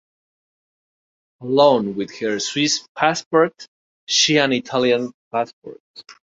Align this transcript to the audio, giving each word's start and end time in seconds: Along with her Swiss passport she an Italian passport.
Along 1.41 1.93
with 1.95 2.09
her 2.21 2.39
Swiss 2.39 2.87
passport 2.97 3.67
she 4.07 4.37
an 4.39 4.51
Italian 4.51 5.11
passport. 5.31 5.79